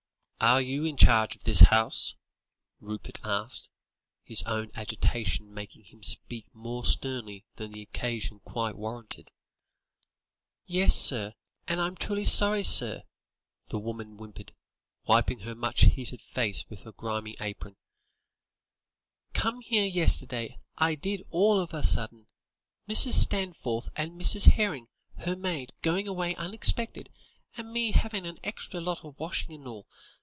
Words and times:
"Are 0.43 0.59
you 0.59 0.85
in 0.85 0.97
charge 0.97 1.35
of 1.35 1.43
this 1.43 1.59
house?" 1.59 2.15
Rupert 2.79 3.23
asked, 3.23 3.69
his 4.23 4.41
own 4.47 4.71
agitation 4.73 5.53
making 5.53 5.83
him 5.83 6.01
speak 6.01 6.47
more 6.51 6.83
sternly 6.83 7.45
than 7.57 7.69
the 7.73 7.83
occasion 7.83 8.39
quite 8.39 8.75
warranted. 8.75 9.29
"Yes, 10.65 10.95
sir; 10.95 11.35
and 11.67 11.79
I'm 11.79 11.95
truly 11.95 12.25
sorry, 12.25 12.63
sir," 12.63 13.03
the 13.67 13.77
woman 13.77 14.17
whimpered, 14.17 14.51
wiping 15.05 15.41
her 15.41 15.53
much 15.53 15.81
heated 15.81 16.23
face 16.23 16.67
with 16.71 16.87
a 16.87 16.91
grimy 16.91 17.35
apron; 17.39 17.75
"come 19.35 19.61
here 19.61 19.85
yesterday, 19.85 20.57
I 20.75 20.95
did, 20.95 21.21
all 21.29 21.59
of 21.59 21.71
a 21.71 21.83
sudden, 21.83 22.25
Mrs. 22.89 23.13
Stanforth 23.13 23.89
and 23.95 24.15
Miss 24.17 24.33
Herring, 24.45 24.87
her 25.17 25.35
maid, 25.35 25.71
going 25.83 26.07
away 26.07 26.33
unexpected, 26.33 27.11
and 27.57 27.71
me 27.71 27.91
havin' 27.91 28.25
a 28.25 28.37
extra 28.43 28.81
lot 28.81 29.05
of 29.05 29.19
washin' 29.19 29.51
and 29.53 29.67
all. 29.67 29.85